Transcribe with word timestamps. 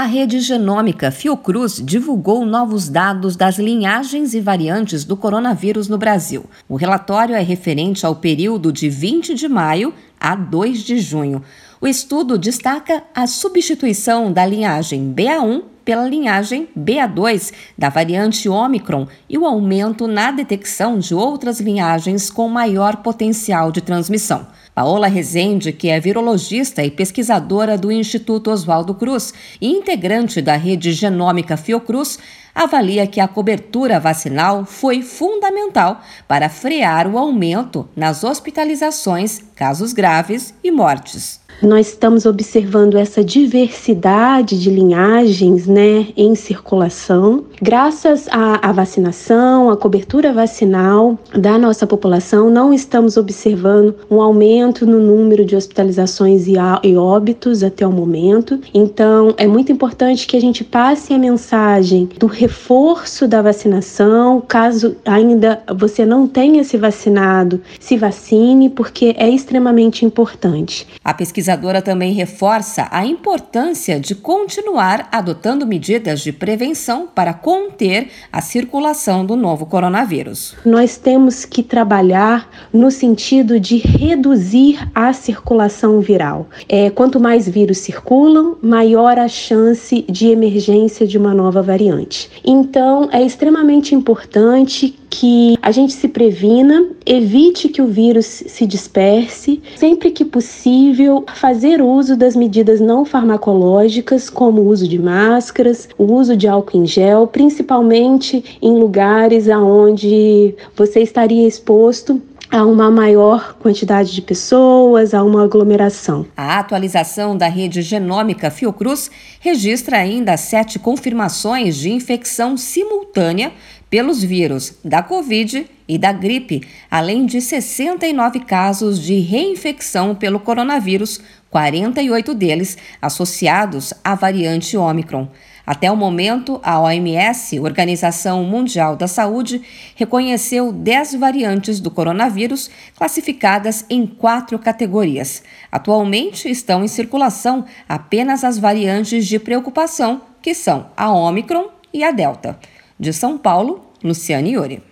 A 0.00 0.04
rede 0.04 0.40
genômica 0.40 1.10
Fiocruz 1.10 1.74
divulgou 1.84 2.46
novos 2.46 2.88
dados 2.88 3.36
das 3.36 3.58
linhagens 3.58 4.32
e 4.32 4.40
variantes 4.40 5.04
do 5.04 5.14
coronavírus 5.14 5.88
no 5.88 5.98
Brasil. 5.98 6.46
O 6.66 6.74
relatório 6.74 7.34
é 7.34 7.42
referente 7.42 8.06
ao 8.06 8.16
período 8.16 8.72
de 8.72 8.88
20 8.88 9.34
de 9.34 9.46
maio 9.46 9.92
a 10.18 10.34
2 10.34 10.84
de 10.84 10.98
junho. 10.98 11.42
O 11.82 11.86
estudo 11.86 12.38
destaca 12.38 13.02
a 13.14 13.26
substituição 13.26 14.32
da 14.32 14.46
linhagem 14.46 15.12
BA1 15.14 15.64
pela 15.84 16.08
linhagem 16.08 16.68
BA2 16.78 17.52
da 17.76 17.88
variante 17.88 18.48
Omicron 18.48 19.06
e 19.28 19.36
o 19.36 19.46
aumento 19.46 20.06
na 20.06 20.30
detecção 20.30 20.98
de 20.98 21.14
outras 21.14 21.60
linhagens 21.60 22.30
com 22.30 22.48
maior 22.48 22.96
potencial 22.96 23.72
de 23.72 23.80
transmissão. 23.80 24.46
Paola 24.74 25.08
Rezende, 25.08 25.72
que 25.72 25.88
é 25.88 26.00
virologista 26.00 26.84
e 26.84 26.90
pesquisadora 26.90 27.76
do 27.76 27.90
Instituto 27.90 28.50
Oswaldo 28.50 28.94
Cruz 28.94 29.34
e 29.60 29.68
integrante 29.68 30.40
da 30.40 30.56
rede 30.56 30.92
genômica 30.92 31.56
Fiocruz, 31.56 32.18
avalia 32.54 33.06
que 33.06 33.20
a 33.20 33.28
cobertura 33.28 34.00
vacinal 34.00 34.64
foi 34.64 35.02
fundamental 35.02 36.00
para 36.26 36.48
frear 36.48 37.06
o 37.06 37.18
aumento 37.18 37.88
nas 37.94 38.24
hospitalizações, 38.24 39.40
casos 39.54 39.92
graves 39.92 40.54
e 40.62 40.70
mortes 40.70 41.40
nós 41.62 41.88
estamos 41.88 42.26
observando 42.26 42.96
essa 42.96 43.22
diversidade 43.22 44.58
de 44.58 44.70
linhagens 44.70 45.66
né, 45.66 46.08
em 46.16 46.34
circulação. 46.34 47.44
Graças 47.60 48.26
à, 48.30 48.72
vacinação, 48.72 49.70
à 49.70 49.76
cobertura 49.76 50.32
vacinal 50.32 51.18
da 51.36 51.58
nossa 51.58 51.86
população, 51.86 52.48
não 52.48 52.72
estamos 52.72 53.16
observando 53.16 53.94
um 54.10 54.20
aumento 54.20 54.86
no 54.86 54.98
número 54.98 55.44
de 55.44 55.54
hospitalizações 55.54 56.46
e, 56.46 56.54
e 56.82 56.96
óbitos 56.96 57.62
até 57.62 57.86
o 57.86 57.92
momento. 57.92 58.60
Então, 58.72 59.34
é 59.36 59.46
muito 59.46 59.70
importante 59.70 60.26
que 60.26 60.36
a 60.36 60.40
gente 60.40 60.64
passe 60.64 61.12
a 61.12 61.18
mensagem 61.18 62.08
do 62.18 62.26
reforço 62.26 63.28
da 63.28 63.42
vacinação. 63.42 64.42
Caso 64.46 64.96
ainda 65.04 65.62
você 65.76 66.06
não 66.06 66.26
tenha 66.26 66.64
se 66.64 66.76
vacinado, 66.76 67.60
se 67.78 67.96
vacine, 67.96 68.70
porque 68.70 69.14
é 69.18 69.28
extremamente 69.28 70.04
importante. 70.04 70.86
A 71.04 71.12
pesquisa 71.12 71.49
pesquisadora 71.50 71.82
também 71.82 72.12
reforça 72.12 72.86
a 72.90 73.04
importância 73.04 73.98
de 73.98 74.14
continuar 74.14 75.08
adotando 75.10 75.66
medidas 75.66 76.20
de 76.20 76.32
prevenção 76.32 77.08
para 77.12 77.34
conter 77.34 78.08
a 78.32 78.40
circulação 78.40 79.26
do 79.26 79.34
novo 79.34 79.66
coronavírus. 79.66 80.54
Nós 80.64 80.96
temos 80.96 81.44
que 81.44 81.62
trabalhar 81.62 82.48
no 82.72 82.90
sentido 82.90 83.58
de 83.58 83.78
reduzir 83.78 84.78
a 84.94 85.12
circulação 85.12 86.00
viral. 86.00 86.48
É, 86.68 86.88
quanto 86.90 87.18
mais 87.18 87.48
vírus 87.48 87.78
circulam, 87.78 88.56
maior 88.62 89.18
a 89.18 89.26
chance 89.26 90.04
de 90.08 90.28
emergência 90.28 91.06
de 91.06 91.18
uma 91.18 91.34
nova 91.34 91.62
variante. 91.62 92.30
Então, 92.44 93.08
é 93.10 93.22
extremamente 93.22 93.94
importante 93.94 94.99
que 95.10 95.58
a 95.60 95.72
gente 95.72 95.92
se 95.92 96.06
previna, 96.06 96.86
evite 97.04 97.68
que 97.68 97.82
o 97.82 97.86
vírus 97.88 98.24
se 98.24 98.64
disperse, 98.64 99.60
sempre 99.76 100.12
que 100.12 100.24
possível, 100.24 101.24
fazer 101.34 101.82
uso 101.82 102.16
das 102.16 102.36
medidas 102.36 102.80
não 102.80 103.04
farmacológicas, 103.04 104.30
como 104.30 104.62
o 104.62 104.68
uso 104.68 104.86
de 104.86 104.98
máscaras, 104.98 105.88
o 105.98 106.04
uso 106.04 106.36
de 106.36 106.46
álcool 106.46 106.78
em 106.78 106.86
gel, 106.86 107.26
principalmente 107.26 108.58
em 108.62 108.78
lugares 108.78 109.48
aonde 109.48 110.54
você 110.76 111.00
estaria 111.00 111.46
exposto 111.46 112.22
a 112.50 112.64
uma 112.64 112.90
maior 112.90 113.54
quantidade 113.60 114.12
de 114.12 114.20
pessoas, 114.20 115.14
a 115.14 115.22
uma 115.22 115.44
aglomeração. 115.44 116.26
A 116.36 116.58
atualização 116.58 117.36
da 117.36 117.46
rede 117.46 117.80
genômica 117.80 118.50
Fiocruz 118.50 119.10
registra 119.38 119.98
ainda 119.98 120.36
sete 120.36 120.78
confirmações 120.78 121.76
de 121.76 121.92
infecção 121.92 122.56
simultânea 122.56 123.52
pelos 123.90 124.22
vírus 124.22 124.76
da 124.84 125.02
Covid 125.02 125.66
e 125.88 125.98
da 125.98 126.12
gripe, 126.12 126.62
além 126.88 127.26
de 127.26 127.40
69 127.40 128.40
casos 128.40 129.02
de 129.02 129.18
reinfecção 129.18 130.14
pelo 130.14 130.38
coronavírus, 130.38 131.20
48 131.50 132.32
deles 132.32 132.78
associados 133.02 133.92
à 134.04 134.14
variante 134.14 134.76
Omicron. 134.76 135.28
Até 135.66 135.90
o 135.90 135.96
momento, 135.96 136.60
a 136.62 136.80
OMS, 136.80 137.60
Organização 137.60 138.42
Mundial 138.44 138.96
da 138.96 139.06
Saúde, 139.06 139.62
reconheceu 139.94 140.72
10 140.72 141.14
variantes 141.14 141.80
do 141.80 141.90
coronavírus 141.90 142.70
classificadas 142.96 143.84
em 143.90 144.06
quatro 144.06 144.58
categorias. 144.58 145.42
Atualmente 145.70 146.48
estão 146.48 146.84
em 146.84 146.88
circulação 146.88 147.64
apenas 147.88 148.42
as 148.42 148.58
variantes 148.58 149.26
de 149.26 149.38
preocupação, 149.38 150.22
que 150.40 150.54
são 150.54 150.86
a 150.96 151.10
Omicron 151.12 151.68
e 151.92 152.02
a 152.02 152.10
Delta. 152.10 152.58
De 153.00 153.14
São 153.14 153.38
Paulo, 153.38 153.80
Luciane 154.04 154.50
Iori. 154.50 154.89